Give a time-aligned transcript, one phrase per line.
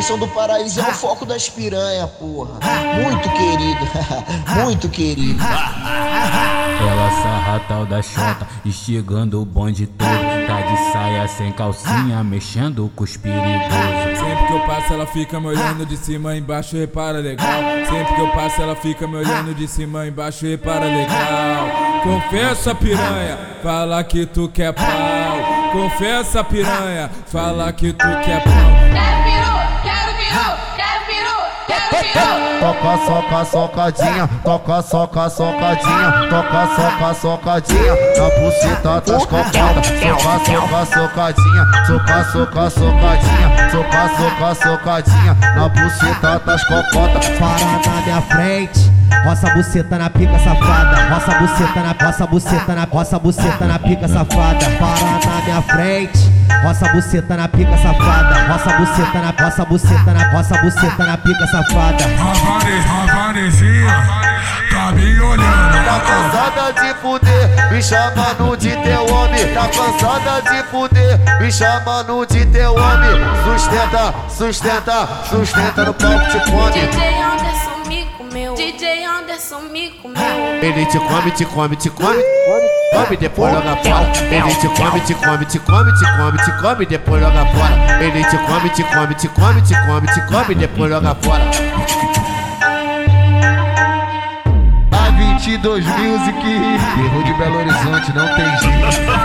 [0.00, 2.58] Anderson do Paraíso é o foco das piranha, porra.
[3.02, 3.88] Muito querido,
[4.64, 5.38] muito querido.
[5.42, 10.08] Ela sarra tal da chota, instigando o bonde todo.
[10.08, 14.18] Tá de saia sem calcinha, mexendo com os perigosos.
[14.18, 17.60] Sempre que eu passo, ela fica me olhando de cima embaixo, repara legal.
[17.86, 21.68] Sempre que eu passo, ela fica me olhando de cima embaixo, repara legal.
[22.02, 24.86] Confessa, piranha, fala que tu quer pau.
[25.72, 28.89] Confessa, piranha, fala que tu quer pau.
[32.70, 40.86] Toca, soca, socadinha, toca, soca, socadinha, toca, soca, socadinha, na buceta das copadas, soca, soca,
[40.86, 47.28] socadinha, soca, soca, socadinha, soca, soca, socadinha, na buceta das copadas.
[47.40, 48.92] Para na minha frente.
[49.24, 54.06] Roça buceta na pica safada, roça buceta na roça buceta na roça buceta na pica
[54.06, 54.64] safada.
[54.78, 56.39] Para na minha frente.
[56.62, 61.46] Roça buceta na pica safada, roça buceta na roça buceta na roça buceta na pica
[61.46, 62.04] safada.
[62.86, 64.06] Ravanezinha,
[64.70, 65.84] tá me olhando.
[65.84, 69.54] Tá cansada de fuder, me chamando de teu homem.
[69.54, 73.20] Tá cansada de fuder, me chamando de teu homem.
[73.44, 77.49] Sustenta, sustenta, sustenta no palco te come.
[78.70, 80.16] DJ Anderson me comeu.
[80.62, 82.22] Ele te come, te come, te come,
[82.92, 84.12] come depois joga fora.
[84.30, 88.00] Ele te come, te come, te come, te come, te come depois joga fora.
[88.00, 91.50] Ele te come, te come, te come, te come, te come depois joga fora.
[94.92, 99.19] A 22 Music, erro de Belo Horizonte, não tem jeito.